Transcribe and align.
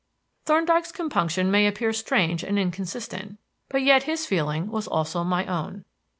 Thorndyke's 0.45 0.91
compunction 0.91 1.51
may 1.51 1.67
appear 1.67 1.93
strange 1.93 2.43
and 2.43 2.57
inconsistent, 2.57 3.37
but 3.69 3.83
yet 3.83 4.01
his 4.01 4.25
feeling 4.25 4.67
was 4.71 4.87
also 4.87 5.23
my 5.23 5.45
own. 5.45 5.85